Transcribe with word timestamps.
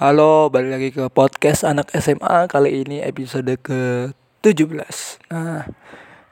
Halo, 0.00 0.48
balik 0.48 0.70
lagi 0.72 0.88
ke 0.96 1.12
podcast 1.12 1.60
anak 1.60 1.92
SMA 1.92 2.48
Kali 2.48 2.88
ini 2.88 3.04
episode 3.04 3.52
ke-17 3.60 4.96
Nah, 5.28 5.68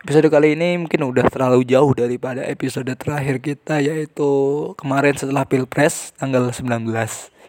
episode 0.00 0.24
kali 0.32 0.56
ini 0.56 0.80
mungkin 0.80 1.04
udah 1.04 1.28
terlalu 1.28 1.68
jauh 1.68 1.92
daripada 1.92 2.48
episode 2.48 2.88
terakhir 2.96 3.44
kita 3.44 3.84
Yaitu 3.84 4.32
kemarin 4.80 5.20
setelah 5.20 5.44
Pilpres 5.44 6.16
tanggal 6.16 6.48
19 6.48 6.88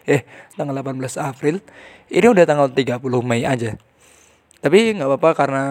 Eh, 0.04 0.28
tanggal 0.60 0.76
18 0.84 1.16
April. 1.16 1.64
Ini 2.12 2.26
udah 2.28 2.44
tanggal 2.44 2.68
30 2.68 3.00
Mei 3.24 3.48
aja. 3.48 3.80
Tapi 4.60 5.00
nggak 5.00 5.08
apa-apa 5.08 5.30
karena 5.32 5.64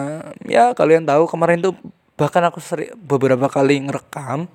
ya 0.50 0.74
kalian 0.74 1.06
tahu 1.06 1.30
kemarin 1.30 1.62
tuh 1.62 1.78
bahkan 2.18 2.42
aku 2.42 2.58
seri, 2.58 2.90
beberapa 2.98 3.46
kali 3.46 3.86
ngerekam 3.86 4.50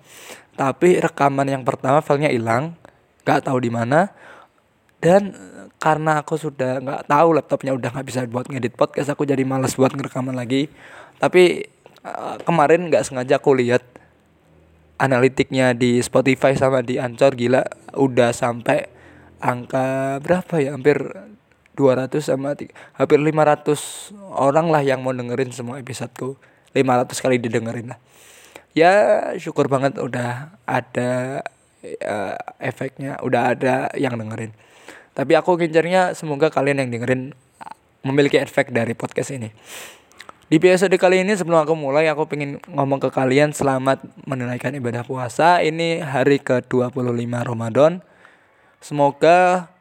Tapi 0.59 0.99
rekaman 0.99 1.47
yang 1.47 1.63
pertama 1.63 2.03
filenya 2.03 2.35
hilang. 2.35 2.75
Gak 3.23 3.47
tahu 3.47 3.63
di 3.63 3.71
mana 3.71 4.11
dan 5.05 5.37
karena 5.77 6.25
aku 6.25 6.33
sudah 6.33 6.81
nggak 6.81 7.05
tahu 7.05 7.37
laptopnya 7.37 7.77
udah 7.77 7.93
nggak 7.93 8.07
bisa 8.09 8.25
buat 8.25 8.49
ngedit 8.49 8.73
podcast 8.73 9.13
aku 9.13 9.21
jadi 9.29 9.45
males 9.45 9.77
buat 9.77 9.93
ngerekaman 9.93 10.33
lagi. 10.33 10.65
Tapi 11.21 11.61
uh, 12.01 12.41
kemarin 12.41 12.89
nggak 12.89 13.05
sengaja 13.05 13.37
aku 13.37 13.53
lihat 13.53 13.85
analitiknya 14.97 15.77
di 15.77 16.01
Spotify 16.01 16.57
sama 16.57 16.81
di 16.81 16.97
Anchor 16.97 17.37
gila 17.37 17.61
udah 17.93 18.33
sampai 18.33 18.89
angka 19.37 20.17
berapa 20.25 20.57
ya? 20.57 20.73
Hampir 20.73 20.97
200 21.77 22.17
sama 22.25 22.57
hampir 22.97 23.19
500 23.21 24.09
orang 24.33 24.73
lah 24.73 24.81
yang 24.81 25.05
mau 25.05 25.13
dengerin 25.13 25.53
semua 25.53 25.77
episodeku. 25.77 26.33
500 26.73 27.13
kali 27.13 27.37
didengerin 27.37 27.93
lah. 27.93 27.99
Ya 28.73 29.21
syukur 29.37 29.69
banget 29.69 30.01
udah 30.01 30.57
ada 30.65 31.45
uh, 31.85 32.35
efeknya 32.57 33.21
udah 33.21 33.53
ada 33.53 33.93
yang 33.93 34.17
dengerin 34.17 34.65
tapi 35.15 35.33
aku 35.39 35.55
ngincernya 35.55 36.11
semoga 36.11 36.51
kalian 36.51 36.83
yang 36.83 36.89
dengerin 36.91 37.31
memiliki 38.03 38.35
efek 38.37 38.69
dari 38.69 38.91
podcast 38.91 39.31
ini. 39.31 39.49
Di 40.45 40.61
episode 40.61 40.93
kali 41.01 41.25
ini 41.25 41.33
sebelum 41.33 41.65
aku 41.65 41.73
mulai 41.73 42.05
aku 42.05 42.29
pengen 42.29 42.61
ngomong 42.69 43.01
ke 43.01 43.09
kalian 43.09 43.49
selamat 43.49 44.05
menunaikan 44.29 44.77
ibadah 44.77 45.01
puasa. 45.01 45.57
Ini 45.65 46.05
hari 46.05 46.37
ke-25 46.37 46.93
Ramadan. 47.41 48.05
Semoga 48.77 49.71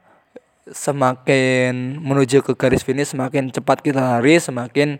semakin 0.64 2.00
menuju 2.00 2.40
ke 2.40 2.56
garis 2.56 2.80
finish 2.80 3.12
semakin 3.12 3.52
cepat 3.52 3.84
kita 3.84 4.00
lari, 4.00 4.40
semakin 4.40 4.96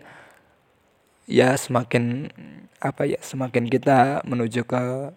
ya 1.25 1.57
semakin 1.57 2.29
apa 2.77 3.09
ya, 3.09 3.17
semakin 3.25 3.65
kita 3.65 4.21
menuju 4.21 4.69
ke 4.69 5.09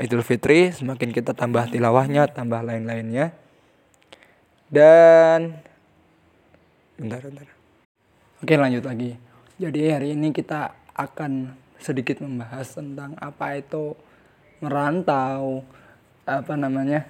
Idul 0.00 0.24
Fitri, 0.24 0.72
semakin 0.72 1.12
kita 1.12 1.36
tambah 1.36 1.68
tilawahnya, 1.68 2.32
tambah 2.32 2.64
lain-lainnya. 2.64 3.36
Dan 4.72 5.52
bentar 6.96 7.20
bentar. 7.20 7.44
Oke, 8.40 8.56
lanjut 8.56 8.88
lagi. 8.88 9.20
Jadi 9.60 9.92
hari 9.92 10.16
ini 10.16 10.32
kita 10.32 10.72
akan 10.96 11.52
sedikit 11.76 12.24
membahas 12.24 12.72
tentang 12.72 13.12
apa 13.20 13.60
itu 13.60 13.92
merantau, 14.64 15.60
apa 16.24 16.56
namanya? 16.56 17.04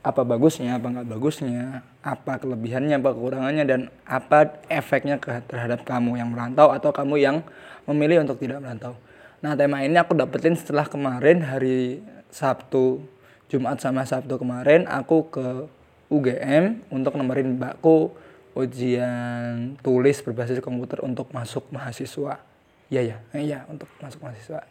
apa 0.00 0.24
bagusnya, 0.24 0.80
apa 0.80 0.88
nggak 0.88 1.08
bagusnya, 1.12 1.84
apa 2.00 2.40
kelebihannya, 2.40 3.04
apa 3.04 3.12
kekurangannya, 3.12 3.64
dan 3.68 3.80
apa 4.08 4.64
efeknya 4.72 5.20
ke, 5.20 5.44
terhadap 5.44 5.84
kamu 5.84 6.16
yang 6.16 6.32
merantau 6.32 6.72
atau 6.72 6.88
kamu 6.88 7.20
yang 7.20 7.36
memilih 7.84 8.24
untuk 8.24 8.40
tidak 8.40 8.64
merantau. 8.64 8.96
Nah 9.44 9.52
tema 9.52 9.84
ini 9.84 10.00
aku 10.00 10.16
dapetin 10.16 10.56
setelah 10.56 10.88
kemarin 10.88 11.44
hari 11.44 12.00
Sabtu, 12.32 13.04
Jumat 13.52 13.76
sama 13.84 14.08
Sabtu 14.08 14.40
kemarin 14.40 14.88
aku 14.88 15.28
ke 15.28 15.68
UGM 16.10 16.90
untuk 16.90 17.14
nemerin 17.14 17.56
mbakku 17.56 18.10
ujian 18.58 19.78
tulis 19.80 20.18
berbasis 20.26 20.58
komputer 20.58 21.00
untuk 21.06 21.30
masuk 21.30 21.70
mahasiswa. 21.70 22.42
Iya 22.90 23.02
ya, 23.06 23.16
iya 23.38 23.58
untuk 23.70 23.86
masuk 24.02 24.26
mahasiswa. 24.26 24.66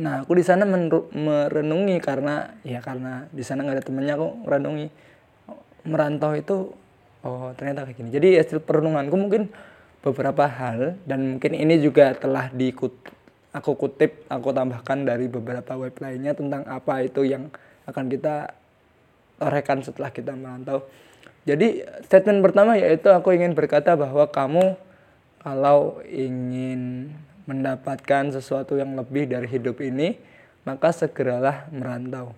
Nah, 0.00 0.26
aku 0.26 0.34
di 0.34 0.42
sana 0.42 0.66
merenungi 0.66 2.00
karena 2.02 2.56
ya 2.66 2.80
karena 2.80 3.28
di 3.30 3.44
sana 3.44 3.62
nggak 3.62 3.76
ada 3.78 3.84
temennya 3.84 4.14
aku 4.18 4.28
merenungi 4.42 4.86
merantau 5.84 6.32
itu 6.34 6.72
oh 7.22 7.52
ternyata 7.54 7.84
kayak 7.84 8.00
gini. 8.00 8.10
Jadi 8.10 8.28
hasil 8.40 8.58
perenunganku 8.64 9.14
mungkin 9.14 9.52
beberapa 10.00 10.48
hal 10.48 10.96
dan 11.04 11.36
mungkin 11.36 11.52
ini 11.52 11.78
juga 11.78 12.16
telah 12.16 12.48
diikut 12.50 12.92
aku 13.54 13.78
kutip, 13.78 14.26
aku 14.26 14.50
tambahkan 14.50 15.06
dari 15.06 15.30
beberapa 15.30 15.78
web 15.78 15.94
lainnya 16.02 16.34
tentang 16.34 16.66
apa 16.66 17.06
itu 17.06 17.22
yang 17.22 17.54
akan 17.86 18.10
kita 18.10 18.50
rekan 19.40 19.82
setelah 19.82 20.10
kita 20.10 20.34
merantau. 20.34 20.86
Jadi 21.44 21.84
statement 22.08 22.40
pertama 22.40 22.80
yaitu 22.80 23.12
aku 23.12 23.36
ingin 23.36 23.52
berkata 23.52 23.92
bahwa 23.94 24.24
kamu 24.28 24.80
kalau 25.44 26.00
ingin 26.08 27.12
mendapatkan 27.44 28.32
sesuatu 28.32 28.80
yang 28.80 28.96
lebih 28.96 29.28
dari 29.28 29.44
hidup 29.44 29.76
ini, 29.84 30.16
maka 30.64 30.88
segeralah 30.88 31.68
merantau. 31.68 32.32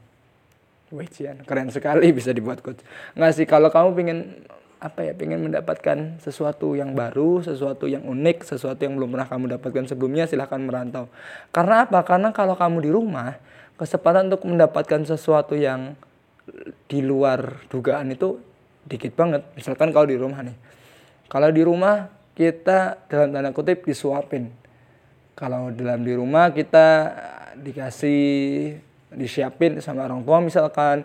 Wih, 0.91 1.07
keren 1.47 1.71
sekali 1.71 2.11
bisa 2.11 2.31
dibuat 2.31 2.63
quotes. 2.63 2.83
Nggak 3.15 3.33
sih, 3.35 3.47
kalau 3.47 3.71
kamu 3.71 3.89
ingin 4.07 4.19
apa 4.79 5.03
ya, 5.03 5.15
ingin 5.19 5.51
mendapatkan 5.51 6.19
sesuatu 6.23 6.79
yang 6.79 6.95
baru, 6.95 7.43
sesuatu 7.43 7.91
yang 7.91 8.07
unik, 8.07 8.47
sesuatu 8.47 8.87
yang 8.87 8.95
belum 8.95 9.15
pernah 9.15 9.27
kamu 9.31 9.45
dapatkan 9.59 9.85
sebelumnya, 9.91 10.31
silahkan 10.31 10.63
merantau. 10.63 11.11
Karena 11.51 11.87
apa? 11.87 12.03
Karena 12.07 12.31
kalau 12.31 12.55
kamu 12.55 12.87
di 12.87 12.91
rumah, 12.91 13.35
kesempatan 13.79 14.31
untuk 14.31 14.47
mendapatkan 14.47 15.03
sesuatu 15.07 15.59
yang 15.59 15.99
di 16.87 17.03
luar 17.03 17.67
dugaan 17.71 18.15
itu 18.15 18.39
dikit 18.87 19.13
banget. 19.19 19.43
Misalkan 19.59 19.91
kalau 19.91 20.07
di 20.07 20.17
rumah 20.19 20.41
nih. 20.43 20.57
Kalau 21.27 21.51
di 21.51 21.63
rumah 21.67 22.07
kita 22.39 23.09
dalam 23.11 23.35
tanda 23.35 23.51
kutip 23.51 23.83
disuapin. 23.83 24.55
Kalau 25.37 25.69
dalam 25.75 26.07
di 26.07 26.15
rumah 26.17 26.55
kita 26.55 27.13
dikasih 27.59 28.23
disiapin 29.13 29.81
sama 29.81 30.05
orang 30.07 30.23
tua 30.23 30.39
misalkan 30.41 31.05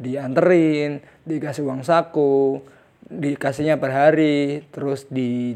dianterin, 0.00 1.04
dikasih 1.28 1.64
uang 1.64 1.84
saku, 1.84 2.64
dikasihnya 3.04 3.76
per 3.76 3.92
hari, 3.92 4.64
terus 4.72 5.04
di 5.12 5.54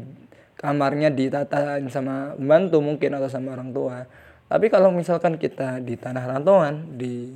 kamarnya 0.59 1.09
ditatain 1.09 1.89
sama 1.89 2.37
pembantu 2.37 2.77
mungkin 2.81 3.17
atau 3.17 3.29
sama 3.29 3.57
orang 3.57 3.73
tua. 3.73 4.05
Tapi 4.45 4.69
kalau 4.69 4.93
misalkan 4.93 5.41
kita 5.41 5.81
di 5.81 5.97
tanah 5.97 6.21
rantauan, 6.29 6.93
di 6.93 7.33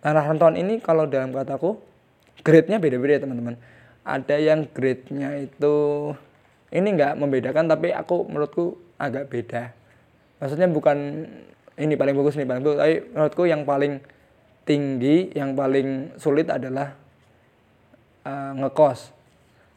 Tanah 0.00 0.24
rantauan 0.24 0.56
ini 0.56 0.80
kalau 0.80 1.04
dalam 1.04 1.32
kataku 1.32 1.76
grade-nya 2.40 2.80
beda-beda 2.80 3.20
teman-teman. 3.20 3.60
Ada 4.00 4.40
yang 4.40 4.64
grade-nya 4.72 5.36
itu 5.44 5.74
ini 6.72 6.88
nggak 6.96 7.20
membedakan 7.20 7.68
tapi 7.68 7.92
aku 7.92 8.24
menurutku 8.24 8.80
agak 8.96 9.28
beda. 9.28 9.76
Maksudnya 10.40 10.68
bukan 10.72 11.28
ini 11.76 11.94
paling 11.96 12.16
bagus 12.16 12.36
nih 12.36 12.48
paling 12.48 12.64
bagus, 12.64 12.80
tapi 12.80 12.94
menurutku 13.12 13.44
yang 13.44 13.62
paling 13.68 14.00
tinggi, 14.64 15.32
yang 15.36 15.52
paling 15.52 16.16
sulit 16.16 16.48
adalah 16.48 16.96
uh, 18.24 18.52
ngekos. 18.56 19.12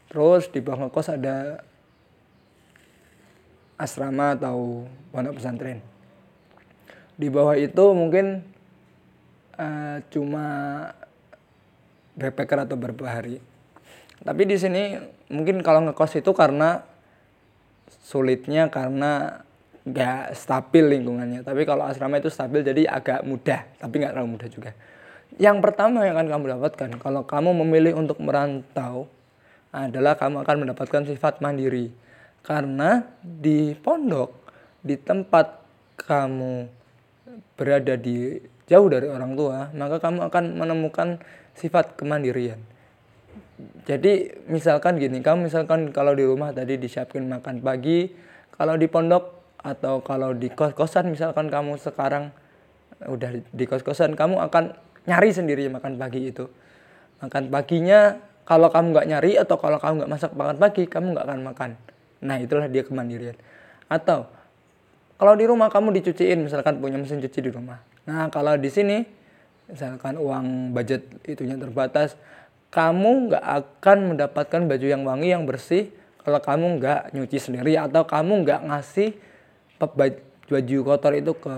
Terus 0.08 0.48
di 0.52 0.60
bawah 0.64 0.88
ngekos 0.88 1.08
ada 1.12 1.64
asrama 3.76 4.40
atau 4.40 4.88
pondok 5.12 5.40
pesantren. 5.42 5.84
Di 7.20 7.28
bawah 7.28 7.60
itu 7.60 7.92
mungkin 7.92 8.53
uh, 9.58 9.98
cuma 10.10 10.46
backpacker 12.18 12.66
atau 12.66 12.78
beberapa 12.78 13.10
hari. 13.10 13.42
Tapi 14.24 14.42
di 14.48 14.56
sini 14.56 14.96
mungkin 15.28 15.60
kalau 15.66 15.84
ngekos 15.90 16.22
itu 16.22 16.32
karena 16.32 16.86
sulitnya 18.06 18.72
karena 18.72 19.44
nggak 19.84 20.38
stabil 20.38 20.96
lingkungannya. 20.98 21.44
Tapi 21.44 21.68
kalau 21.68 21.84
asrama 21.84 22.20
itu 22.22 22.32
stabil 22.32 22.64
jadi 22.64 22.88
agak 22.88 23.28
mudah, 23.28 23.68
tapi 23.80 24.00
nggak 24.00 24.16
terlalu 24.16 24.40
mudah 24.40 24.50
juga. 24.50 24.72
Yang 25.42 25.58
pertama 25.66 26.06
yang 26.06 26.16
akan 26.16 26.30
kamu 26.30 26.46
dapatkan 26.58 26.90
kalau 27.02 27.22
kamu 27.26 27.50
memilih 27.66 27.98
untuk 27.98 28.22
merantau 28.22 29.10
adalah 29.74 30.14
kamu 30.14 30.46
akan 30.46 30.56
mendapatkan 30.64 31.02
sifat 31.10 31.42
mandiri. 31.42 31.90
Karena 32.44 33.02
di 33.24 33.74
pondok, 33.74 34.52
di 34.84 35.00
tempat 35.00 35.64
kamu 35.98 36.68
berada 37.58 37.96
di 37.98 38.38
jauh 38.68 38.88
dari 38.88 39.08
orang 39.12 39.36
tua, 39.36 39.70
maka 39.76 40.00
kamu 40.00 40.28
akan 40.32 40.44
menemukan 40.56 41.20
sifat 41.58 42.00
kemandirian. 42.00 42.60
Jadi 43.84 44.44
misalkan 44.50 44.98
gini, 44.98 45.20
kamu 45.20 45.48
misalkan 45.48 45.92
kalau 45.92 46.16
di 46.16 46.24
rumah 46.26 46.52
tadi 46.56 46.80
disiapin 46.80 47.28
makan 47.30 47.60
pagi, 47.60 48.12
kalau 48.56 48.76
di 48.80 48.88
pondok 48.88 49.44
atau 49.64 50.04
kalau 50.04 50.36
di 50.36 50.52
kos-kosan 50.52 51.08
misalkan 51.12 51.48
kamu 51.48 51.80
sekarang 51.80 52.32
udah 53.04 53.32
di 53.52 53.66
kos-kosan, 53.68 54.16
kamu 54.16 54.40
akan 54.52 54.76
nyari 55.08 55.30
sendiri 55.32 55.68
makan 55.72 56.00
pagi 56.00 56.32
itu. 56.32 56.48
Makan 57.24 57.48
paginya 57.52 58.20
kalau 58.44 58.68
kamu 58.68 58.92
nggak 58.92 59.08
nyari 59.08 59.32
atau 59.40 59.56
kalau 59.56 59.80
kamu 59.80 60.04
nggak 60.04 60.12
masak 60.12 60.32
makan 60.36 60.58
pagi, 60.60 60.84
kamu 60.88 61.16
nggak 61.16 61.26
akan 61.28 61.40
makan. 61.44 61.70
Nah 62.24 62.36
itulah 62.40 62.68
dia 62.68 62.84
kemandirian. 62.84 63.36
Atau 63.88 64.28
kalau 65.20 65.34
di 65.40 65.46
rumah 65.48 65.72
kamu 65.72 65.96
dicuciin, 66.02 66.44
misalkan 66.44 66.84
punya 66.84 67.00
mesin 67.00 67.24
cuci 67.24 67.40
di 67.40 67.52
rumah, 67.52 67.80
Nah, 68.04 68.28
kalau 68.28 68.60
di 68.60 68.68
sini 68.68 69.04
misalkan 69.72 70.20
uang 70.20 70.76
budget 70.76 71.08
itunya 71.24 71.56
terbatas, 71.56 72.20
kamu 72.74 73.32
nggak 73.32 73.46
akan 73.46 73.98
mendapatkan 74.16 74.62
baju 74.66 74.86
yang 74.86 75.06
wangi 75.08 75.30
yang 75.32 75.46
bersih 75.48 75.94
kalau 76.24 76.40
kamu 76.40 76.80
nggak 76.80 77.02
nyuci 77.16 77.38
sendiri 77.40 77.80
atau 77.80 78.04
kamu 78.04 78.44
nggak 78.44 78.62
ngasih 78.68 79.16
baju 79.80 80.78
kotor 80.84 81.14
itu 81.16 81.32
ke 81.36 81.56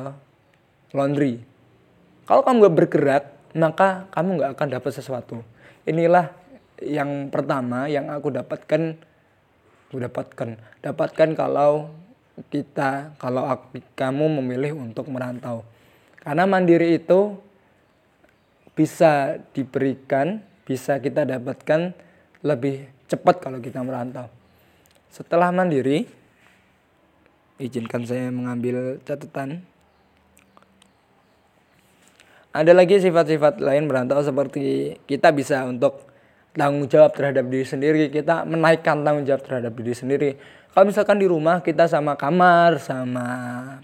laundry. 0.93 1.41
Kalau 2.25 2.41
kamu 2.41 2.55
nggak 2.65 2.75
bergerak, 2.77 3.23
maka 3.53 4.09
kamu 4.09 4.41
nggak 4.41 4.51
akan 4.57 4.67
dapat 4.73 4.91
sesuatu. 4.91 5.45
Inilah 5.85 6.33
yang 6.81 7.29
pertama 7.29 7.85
yang 7.85 8.09
aku 8.09 8.33
dapatkan, 8.33 8.97
aku 9.87 9.97
dapatkan, 10.01 10.49
dapatkan 10.81 11.29
kalau 11.37 11.93
kita, 12.49 13.15
kalau 13.21 13.47
aku, 13.47 13.79
kamu 13.95 14.41
memilih 14.41 14.75
untuk 14.75 15.07
merantau. 15.07 15.63
Karena 16.25 16.49
mandiri 16.49 16.97
itu 16.97 17.37
bisa 18.73 19.37
diberikan 19.53 20.41
bisa 20.65 20.97
kita 20.97 21.23
dapatkan 21.23 21.93
lebih 22.41 22.89
cepat 23.05 23.37
kalau 23.37 23.61
kita 23.61 23.85
merantau. 23.85 24.25
Setelah 25.13 25.53
mandiri, 25.53 26.09
izinkan 27.61 28.03
saya 28.03 28.33
mengambil 28.33 28.97
catatan. 29.05 29.61
Ada 32.51 32.73
lagi 32.73 32.97
sifat-sifat 32.97 33.61
lain 33.61 33.85
merantau 33.85 34.19
seperti 34.25 34.97
kita 35.05 35.29
bisa 35.29 35.63
untuk 35.69 36.07
tanggung 36.55 36.87
jawab 36.87 37.11
terhadap 37.13 37.45
diri 37.51 37.67
sendiri, 37.67 38.01
kita 38.09 38.47
menaikkan 38.47 39.03
tanggung 39.03 39.27
jawab 39.27 39.43
terhadap 39.43 39.75
diri 39.75 39.93
sendiri. 39.93 40.29
Kalau 40.75 40.91
misalkan 40.91 41.23
di 41.23 41.23
rumah 41.23 41.63
kita 41.63 41.87
sama 41.87 42.19
kamar, 42.19 42.83
sama 42.83 43.27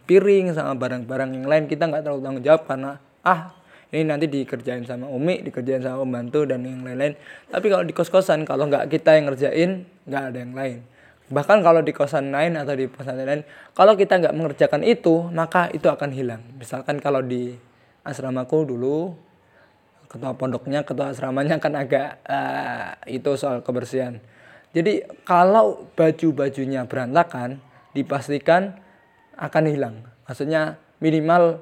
piring, 0.03 0.51
sama 0.51 0.75
barang-barang 0.75 1.39
yang 1.39 1.47
lain, 1.47 1.63
kita 1.71 1.87
nggak 1.87 2.03
terlalu 2.03 2.19
tanggung 2.19 2.43
jawab 2.43 2.67
karena 2.67 2.99
ah 3.23 3.55
ini 3.95 4.03
nanti 4.03 4.27
dikerjain 4.27 4.83
sama 4.83 5.07
Umi 5.07 5.39
dikerjain 5.39 5.79
sama 5.79 6.03
pembantu 6.03 6.43
dan 6.43 6.67
yang 6.67 6.83
lain-lain. 6.83 7.15
Tapi 7.47 7.71
kalau 7.71 7.87
di 7.87 7.95
kos-kosan 7.95 8.43
kalau 8.43 8.67
nggak 8.67 8.91
kita 8.91 9.15
yang 9.15 9.31
ngerjain 9.31 9.87
nggak 10.03 10.23
ada 10.35 10.37
yang 10.43 10.51
lain. 10.51 10.77
Bahkan 11.31 11.63
kalau 11.63 11.79
di 11.79 11.95
kosan 11.95 12.27
lain 12.35 12.59
atau 12.59 12.75
di 12.75 12.91
pesantren 12.91 13.23
lain 13.23 13.43
kalau 13.71 13.95
kita 13.95 14.19
nggak 14.19 14.35
mengerjakan 14.35 14.83
itu 14.83 15.31
maka 15.31 15.71
itu 15.71 15.87
akan 15.87 16.11
hilang. 16.11 16.43
Misalkan 16.59 16.99
kalau 16.99 17.23
di 17.23 17.55
asramaku 18.03 18.67
dulu 18.67 19.15
ketua 20.11 20.35
pondoknya 20.35 20.83
ketua 20.83 21.15
asramanya 21.15 21.55
kan 21.55 21.71
agak 21.71 22.19
uh, 22.27 22.99
itu 23.07 23.31
soal 23.39 23.63
kebersihan 23.63 24.19
jadi 24.71 25.03
kalau 25.27 25.91
baju-bajunya 25.99 26.87
berantakan 26.87 27.59
dipastikan 27.91 28.79
akan 29.35 29.63
hilang. 29.67 29.95
Maksudnya 30.23 30.79
minimal 31.03 31.59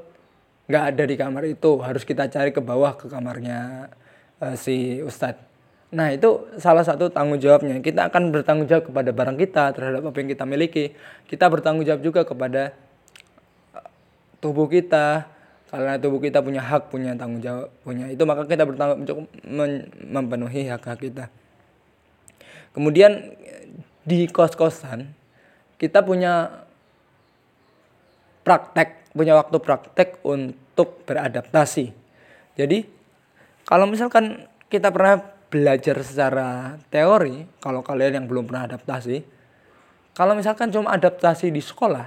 nggak 0.69 0.83
ada 0.93 1.03
di 1.09 1.15
kamar 1.17 1.43
itu 1.49 1.81
harus 1.81 2.05
kita 2.05 2.29
cari 2.29 2.53
ke 2.53 2.61
bawah 2.61 2.93
ke 2.93 3.09
kamarnya 3.09 3.89
uh, 4.37 4.53
si 4.53 5.01
ustadz. 5.01 5.41
Nah 5.89 6.13
itu 6.13 6.45
salah 6.61 6.85
satu 6.85 7.09
tanggung 7.09 7.41
jawabnya. 7.41 7.81
Kita 7.81 8.13
akan 8.13 8.29
bertanggung 8.29 8.69
jawab 8.69 8.93
kepada 8.93 9.09
barang 9.09 9.37
kita 9.41 9.73
terhadap 9.73 10.05
apa 10.05 10.17
yang 10.21 10.29
kita 10.29 10.45
miliki. 10.45 10.93
Kita 11.25 11.49
bertanggung 11.49 11.81
jawab 11.89 12.05
juga 12.05 12.21
kepada 12.21 12.77
eh, 13.73 13.89
tubuh 14.37 14.69
kita. 14.69 15.25
Karena 15.69 16.01
tubuh 16.01 16.17
kita 16.17 16.41
punya 16.41 16.65
hak 16.65 16.89
punya 16.89 17.13
tanggung 17.13 17.45
jawab 17.45 17.69
punya 17.85 18.09
itu 18.09 18.25
maka 18.25 18.41
kita 18.49 18.65
bertanggung 18.65 19.05
jawab 19.05 19.29
men 19.45 19.85
memenuhi 20.01 20.65
hak 20.65 20.81
hak 20.81 20.97
kita 20.97 21.29
kemudian 22.75 23.35
di 24.05 24.25
kos 24.29 24.57
kosan 24.57 25.11
kita 25.79 26.01
punya 26.01 26.65
praktek 28.43 28.99
punya 29.13 29.33
waktu 29.37 29.57
praktek 29.57 30.21
untuk 30.21 31.03
beradaptasi. 31.05 31.91
Jadi 32.55 32.85
kalau 33.65 33.85
misalkan 33.89 34.47
kita 34.69 34.93
pernah 34.93 35.21
belajar 35.49 35.97
secara 36.05 36.77
teori, 36.93 37.45
kalau 37.57 37.81
kalian 37.81 38.21
yang 38.21 38.25
belum 38.29 38.45
pernah 38.45 38.69
adaptasi, 38.69 39.25
kalau 40.13 40.37
misalkan 40.37 40.69
cuma 40.69 40.93
adaptasi 40.93 41.49
di 41.49 41.61
sekolah, 41.61 42.05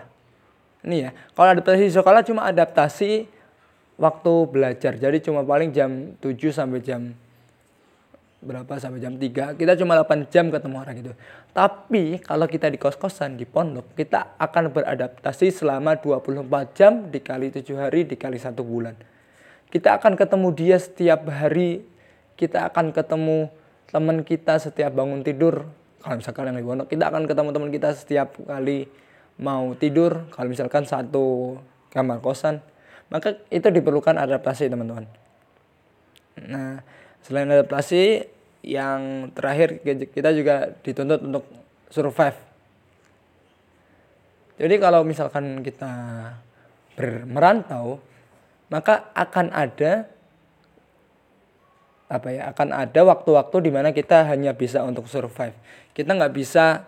ini 0.87 1.07
ya, 1.07 1.11
kalau 1.35 1.59
adaptasi 1.59 1.91
di 1.91 1.95
sekolah 1.95 2.23
cuma 2.23 2.47
adaptasi 2.47 3.27
waktu 3.99 4.33
belajar, 4.47 4.95
jadi 4.95 5.19
cuma 5.19 5.43
paling 5.43 5.75
jam 5.75 6.15
7 6.23 6.55
sampai 6.55 6.81
jam 6.83 7.15
berapa 8.43 8.75
sampai 8.77 8.99
jam 8.99 9.15
3 9.15 9.55
kita 9.55 9.73
cuma 9.79 9.95
8 9.95 10.27
jam 10.29 10.51
ketemu 10.51 10.77
orang 10.83 10.97
itu 10.99 11.13
tapi 11.53 12.17
kalau 12.25 12.49
kita 12.49 12.73
di 12.73 12.81
kos-kosan 12.81 13.37
di 13.37 13.45
pondok 13.45 13.93
kita 13.93 14.41
akan 14.41 14.73
beradaptasi 14.73 15.53
selama 15.53 16.01
24 16.01 16.49
jam 16.73 17.13
dikali 17.13 17.53
7 17.53 17.77
hari 17.77 18.09
dikali 18.09 18.41
satu 18.41 18.65
bulan. 18.65 18.97
Kita 19.69 20.01
akan 20.01 20.17
ketemu 20.17 20.49
dia 20.57 20.81
setiap 20.81 21.29
hari. 21.29 21.85
Kita 22.41 22.73
akan 22.73 22.97
ketemu 22.97 23.53
teman 23.93 24.25
kita 24.25 24.57
setiap 24.57 24.97
bangun 24.97 25.21
tidur. 25.21 25.69
Kalau 26.01 26.17
misalkan 26.17 26.49
yang 26.49 26.57
di 26.57 26.65
pondok 26.65 26.89
kita 26.89 27.05
akan 27.13 27.29
ketemu 27.29 27.49
teman 27.53 27.69
kita 27.69 27.89
setiap 27.93 28.29
kali 28.49 28.89
mau 29.37 29.77
tidur. 29.77 30.25
Kalau 30.33 30.49
misalkan 30.49 30.89
satu 30.89 31.61
kamar 31.93 32.25
kosan. 32.25 32.65
Maka 33.13 33.37
itu 33.53 33.69
diperlukan 33.69 34.17
adaptasi 34.17 34.73
teman-teman. 34.73 35.05
Nah 36.49 36.81
Selain 37.23 37.47
adaptasi, 37.47 38.27
yang 38.63 39.31
terakhir 39.35 39.83
kita 40.11 40.31
juga 40.31 40.71
dituntut 40.87 41.21
untuk 41.23 41.45
survive. 41.91 42.39
Jadi 44.63 44.75
kalau 44.79 45.03
misalkan 45.03 45.67
kita 45.67 45.91
bermerantau, 46.95 47.99
maka 48.71 49.11
akan 49.19 49.51
ada 49.51 50.07
apa 52.07 52.29
ya? 52.31 52.55
Akan 52.55 52.71
ada 52.71 53.01
waktu-waktu 53.03 53.57
di 53.67 53.71
mana 53.75 53.91
kita 53.91 54.31
hanya 54.31 54.55
bisa 54.55 54.87
untuk 54.87 55.11
survive. 55.11 55.57
Kita 55.91 56.15
nggak 56.15 56.35
bisa 56.37 56.87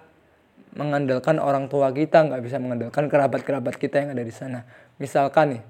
mengandalkan 0.79 1.43
orang 1.43 1.67
tua 1.67 1.91
kita, 1.91 2.23
nggak 2.31 2.43
bisa 2.43 2.63
mengandalkan 2.63 3.11
kerabat-kerabat 3.11 3.75
kita 3.75 4.07
yang 4.07 4.15
ada 4.15 4.23
di 4.23 4.35
sana. 4.35 4.63
Misalkan 5.03 5.59
nih, 5.59 5.63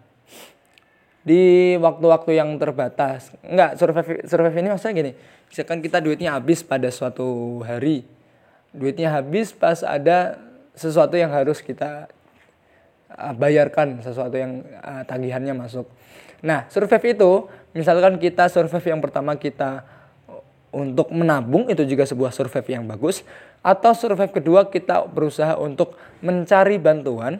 di 1.24 1.74
waktu-waktu 1.80 2.36
yang 2.36 2.52
terbatas. 2.60 3.32
Enggak, 3.40 3.80
survive 3.80 4.28
survive 4.28 4.56
ini 4.60 4.68
maksudnya 4.68 4.94
gini. 4.94 5.12
Misalkan 5.48 5.80
kita 5.80 5.98
duitnya 6.04 6.36
habis 6.36 6.60
pada 6.60 6.92
suatu 6.92 7.60
hari. 7.64 8.04
Duitnya 8.76 9.08
habis 9.10 9.50
pas 9.56 9.80
ada 9.80 10.36
sesuatu 10.76 11.16
yang 11.16 11.32
harus 11.32 11.64
kita 11.64 12.12
uh, 13.08 13.32
bayarkan, 13.32 14.04
sesuatu 14.04 14.36
yang 14.36 14.60
uh, 14.84 15.02
tagihannya 15.08 15.56
masuk. 15.56 15.88
Nah, 16.44 16.68
survive 16.68 17.16
itu 17.16 17.48
misalkan 17.72 18.20
kita 18.20 18.52
survive 18.52 18.84
yang 18.84 19.00
pertama 19.00 19.40
kita 19.40 19.88
untuk 20.74 21.08
menabung 21.14 21.70
itu 21.70 21.86
juga 21.86 22.04
sebuah 22.04 22.34
survive 22.34 22.66
yang 22.66 22.84
bagus 22.84 23.22
atau 23.62 23.94
survive 23.94 24.34
kedua 24.34 24.68
kita 24.68 25.06
berusaha 25.06 25.56
untuk 25.56 25.96
mencari 26.20 26.76
bantuan 26.82 27.38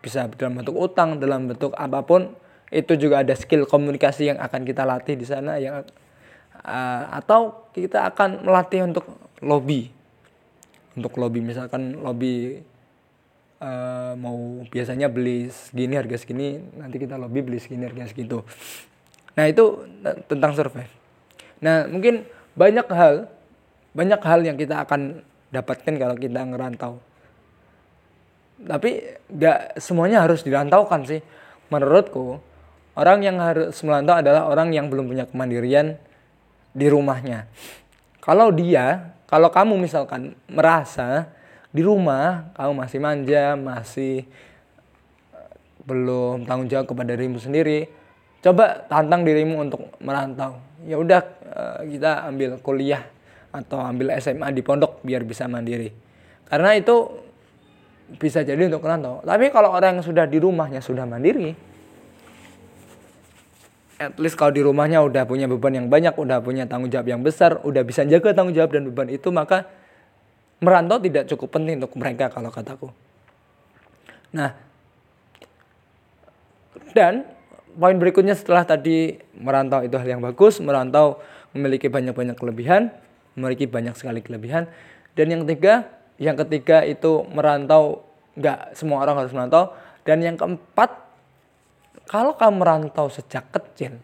bisa 0.00 0.26
dalam 0.34 0.58
bentuk 0.58 0.74
utang 0.74 1.20
dalam 1.20 1.52
bentuk 1.52 1.76
apa 1.76 2.00
pun 2.02 2.32
itu 2.72 2.96
juga 2.96 3.20
ada 3.20 3.36
skill 3.36 3.68
komunikasi 3.68 4.32
yang 4.32 4.40
akan 4.40 4.64
kita 4.64 4.88
latih 4.88 5.12
di 5.12 5.28
sana 5.28 5.60
yang 5.60 5.84
uh, 6.64 7.04
atau 7.12 7.68
kita 7.76 8.08
akan 8.08 8.48
melatih 8.48 8.88
untuk 8.88 9.04
lobby. 9.44 9.92
Untuk 10.96 11.20
lobby 11.20 11.44
misalkan 11.44 12.00
lobby 12.00 12.64
uh, 13.60 14.16
mau 14.16 14.64
biasanya 14.72 15.12
beli 15.12 15.52
segini 15.52 16.00
harga 16.00 16.16
segini 16.24 16.56
nanti 16.80 16.96
kita 16.96 17.20
lobby 17.20 17.44
beli 17.44 17.60
segini 17.60 17.84
harga 17.84 18.08
segitu. 18.08 18.40
Nah 19.36 19.44
itu 19.44 19.84
tentang 20.24 20.56
survei. 20.56 20.88
Nah 21.60 21.84
mungkin 21.84 22.24
banyak 22.56 22.88
hal 22.88 23.28
banyak 23.92 24.20
hal 24.24 24.40
yang 24.48 24.56
kita 24.56 24.80
akan 24.88 25.20
dapatkan 25.52 25.94
kalau 26.00 26.16
kita 26.16 26.40
ngerantau. 26.40 26.96
Tapi 28.64 29.20
nggak 29.28 29.76
semuanya 29.76 30.24
harus 30.24 30.40
dirantaukan 30.40 31.04
sih 31.04 31.20
menurutku 31.68 32.51
Orang 32.92 33.24
yang 33.24 33.40
harus 33.40 33.72
melantau 33.88 34.20
adalah 34.20 34.52
orang 34.52 34.68
yang 34.68 34.92
belum 34.92 35.08
punya 35.08 35.24
kemandirian 35.24 35.96
di 36.76 36.86
rumahnya. 36.92 37.48
Kalau 38.20 38.52
dia, 38.52 39.16
kalau 39.24 39.48
kamu 39.48 39.80
misalkan 39.80 40.36
merasa 40.52 41.32
di 41.72 41.80
rumah 41.80 42.52
kamu 42.52 42.72
masih 42.84 42.98
manja, 43.00 43.56
masih 43.56 44.28
eh, 45.32 45.52
belum 45.88 46.44
tanggung 46.44 46.68
jawab 46.68 46.92
kepada 46.92 47.16
dirimu 47.16 47.40
sendiri, 47.40 47.88
coba 48.44 48.84
tantang 48.84 49.24
dirimu 49.24 49.64
untuk 49.64 49.88
merantau. 50.04 50.60
Ya 50.84 51.00
udah 51.00 51.24
eh, 51.48 51.96
kita 51.96 52.28
ambil 52.28 52.60
kuliah 52.60 53.08
atau 53.56 53.80
ambil 53.80 54.12
SMA 54.20 54.52
di 54.52 54.60
pondok 54.60 55.00
biar 55.00 55.24
bisa 55.24 55.48
mandiri. 55.48 55.88
Karena 56.44 56.76
itu 56.76 57.08
bisa 58.20 58.44
jadi 58.44 58.68
untuk 58.68 58.84
merantau. 58.84 59.24
Tapi 59.24 59.48
kalau 59.48 59.72
orang 59.72 59.96
yang 59.96 60.04
sudah 60.04 60.28
di 60.28 60.36
rumahnya 60.36 60.84
sudah 60.84 61.08
mandiri, 61.08 61.71
at 64.10 64.18
least 64.18 64.34
kalau 64.34 64.50
di 64.50 64.64
rumahnya 64.64 65.04
udah 65.04 65.22
punya 65.28 65.46
beban 65.46 65.74
yang 65.76 65.86
banyak, 65.86 66.16
udah 66.16 66.42
punya 66.42 66.66
tanggung 66.66 66.90
jawab 66.90 67.06
yang 67.06 67.22
besar, 67.22 67.62
udah 67.62 67.82
bisa 67.86 68.02
jaga 68.08 68.34
tanggung 68.34 68.56
jawab 68.56 68.74
dan 68.74 68.88
beban 68.90 69.12
itu, 69.12 69.28
maka 69.30 69.68
merantau 70.62 70.98
tidak 70.98 71.30
cukup 71.30 71.58
penting 71.60 71.78
untuk 71.82 71.94
mereka 71.98 72.30
kalau 72.30 72.50
kataku. 72.50 72.88
Nah, 74.32 74.56
dan 76.96 77.28
poin 77.76 77.96
berikutnya 77.96 78.36
setelah 78.36 78.64
tadi 78.64 79.20
merantau 79.36 79.84
itu 79.84 79.96
hal 79.96 80.08
yang 80.08 80.22
bagus, 80.24 80.60
merantau 80.60 81.20
memiliki 81.52 81.88
banyak-banyak 81.88 82.36
kelebihan, 82.36 82.92
memiliki 83.36 83.68
banyak 83.68 83.96
sekali 83.96 84.24
kelebihan. 84.24 84.68
Dan 85.12 85.28
yang 85.28 85.40
ketiga, 85.44 85.88
yang 86.16 86.36
ketiga 86.36 86.84
itu 86.84 87.24
merantau, 87.28 88.04
nggak 88.36 88.76
semua 88.76 89.04
orang 89.04 89.24
harus 89.24 89.32
merantau. 89.36 89.76
Dan 90.02 90.24
yang 90.24 90.36
keempat, 90.40 90.96
kalau 92.08 92.36
kamu 92.36 92.60
merantau 92.60 93.08
sejak 93.08 93.48
kecil, 93.52 93.96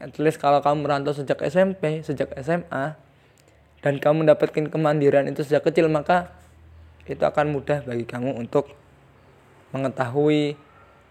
at 0.00 0.14
least 0.16 0.40
kalau 0.40 0.60
kamu 0.64 0.84
merantau 0.84 1.12
sejak 1.12 1.40
SMP, 1.44 2.00
sejak 2.04 2.32
SMA, 2.40 2.96
dan 3.80 3.94
kamu 3.96 4.28
mendapatkan 4.28 4.68
kemandirian 4.68 5.28
itu 5.28 5.40
sejak 5.44 5.64
kecil, 5.64 5.88
maka 5.88 6.32
itu 7.08 7.20
akan 7.20 7.56
mudah 7.56 7.82
bagi 7.84 8.04
kamu 8.04 8.36
untuk 8.36 8.68
mengetahui 9.72 10.54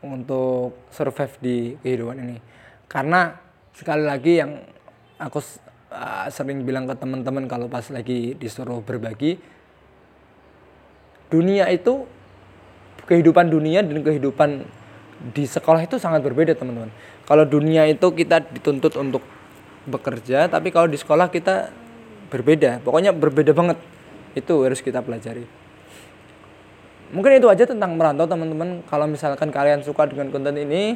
untuk 0.06 0.78
survive 0.94 1.36
di 1.42 1.58
kehidupan 1.82 2.18
ini. 2.24 2.38
Karena 2.88 3.36
sekali 3.76 4.04
lagi 4.06 4.34
yang 4.40 4.64
aku 5.20 5.42
sering 6.30 6.64
bilang 6.64 6.86
ke 6.86 6.96
teman-teman 6.96 7.50
kalau 7.50 7.66
pas 7.66 7.84
lagi 7.90 8.38
disuruh 8.38 8.80
berbagi, 8.86 9.42
dunia 11.34 11.68
itu 11.74 12.06
kehidupan 13.10 13.50
dunia 13.50 13.82
dan 13.82 14.06
kehidupan 14.06 14.70
di 15.20 15.44
sekolah 15.44 15.84
itu 15.84 16.00
sangat 16.00 16.24
berbeda 16.24 16.56
teman-teman. 16.56 16.92
Kalau 17.28 17.44
dunia 17.44 17.86
itu 17.86 18.10
kita 18.16 18.42
dituntut 18.44 18.96
untuk 18.96 19.24
bekerja, 19.86 20.48
tapi 20.48 20.72
kalau 20.72 20.88
di 20.88 20.96
sekolah 20.96 21.28
kita 21.28 21.72
berbeda. 22.32 22.80
Pokoknya 22.82 23.12
berbeda 23.12 23.52
banget. 23.52 23.78
Itu 24.38 24.64
harus 24.64 24.80
kita 24.80 25.04
pelajari 25.04 25.60
mungkin 27.10 27.42
itu 27.42 27.50
aja 27.50 27.66
tentang 27.66 27.98
merantau 27.98 28.30
teman-teman 28.30 28.86
kalau 28.86 29.10
misalkan 29.10 29.50
kalian 29.50 29.82
suka 29.82 30.06
dengan 30.06 30.30
konten 30.30 30.54
ini 30.62 30.94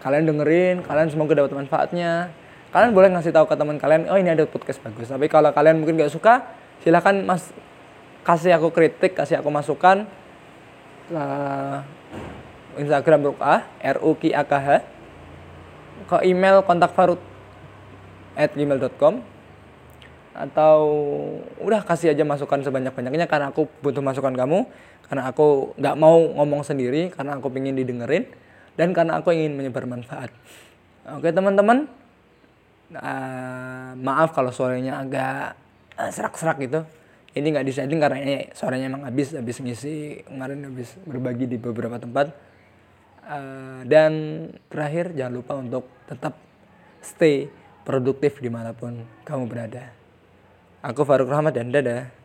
kalian 0.00 0.24
dengerin 0.24 0.80
kalian 0.80 1.12
semoga 1.12 1.36
dapat 1.36 1.52
manfaatnya 1.52 2.32
kalian 2.72 2.96
boleh 2.96 3.12
ngasih 3.12 3.36
tahu 3.36 3.44
ke 3.44 3.54
teman 3.60 3.76
kalian 3.76 4.08
oh 4.08 4.16
ini 4.16 4.32
ada 4.32 4.48
podcast 4.48 4.80
bagus 4.80 5.12
tapi 5.12 5.28
kalau 5.28 5.52
kalian 5.52 5.76
mungkin 5.76 6.00
gak 6.00 6.12
suka 6.12 6.56
silahkan 6.80 7.20
mas 7.20 7.52
kasih 8.24 8.56
aku 8.56 8.72
kritik 8.72 9.12
kasih 9.12 9.44
aku 9.44 9.52
masukan 9.52 10.08
Instagram 12.80 13.32
Rukah 13.32 13.68
R 13.80 13.98
U 14.00 14.16
K 14.16 14.32
A 14.32 14.42
K 14.46 14.52
H. 14.56 14.68
Ke 16.08 16.16
email 16.26 16.64
kontak 16.64 16.92
farut 16.96 17.20
at 18.32 18.52
gmail.com 18.56 19.20
atau 20.32 20.76
udah 21.60 21.84
kasih 21.84 22.16
aja 22.16 22.24
masukan 22.24 22.64
sebanyak-banyaknya 22.64 23.28
karena 23.28 23.52
aku 23.52 23.68
butuh 23.84 24.00
masukan 24.00 24.32
kamu. 24.32 24.64
Karena 25.08 25.28
aku 25.28 25.76
nggak 25.76 25.96
mau 26.00 26.16
ngomong 26.40 26.64
sendiri 26.64 27.12
karena 27.12 27.36
aku 27.36 27.52
ingin 27.52 27.76
didengerin 27.76 28.24
dan 28.80 28.96
karena 28.96 29.20
aku 29.20 29.36
ingin 29.36 29.52
menyebar 29.52 29.84
manfaat. 29.84 30.32
Oke 31.12 31.28
teman-teman. 31.32 31.88
Uh, 32.92 33.96
maaf 33.96 34.36
kalau 34.36 34.52
suaranya 34.52 35.00
agak 35.00 35.56
uh, 35.96 36.10
serak-serak 36.12 36.60
gitu. 36.60 36.84
Ini 37.32 37.48
nggak 37.48 37.64
disetting 37.64 37.96
karena 37.96 38.20
ini 38.20 38.34
suaranya 38.52 38.92
emang 38.92 39.08
habis 39.08 39.32
habis 39.32 39.56
ngisi 39.64 40.20
kemarin 40.28 40.68
habis 40.68 40.92
berbagi 41.08 41.48
di 41.48 41.56
beberapa 41.56 41.96
tempat 41.96 42.51
uh, 43.26 43.80
dan 43.86 44.12
terakhir 44.70 45.14
jangan 45.14 45.34
lupa 45.34 45.52
untuk 45.58 45.84
tetap 46.06 46.34
stay 47.02 47.50
produktif 47.82 48.38
di 48.38 48.50
mana 48.50 48.70
pun 48.70 49.02
kamu 49.26 49.44
berada 49.50 50.02
Aku 50.82 51.06
Faruk 51.06 51.30
Rahmat 51.30 51.54
dan 51.54 51.70
dadah. 51.70 52.21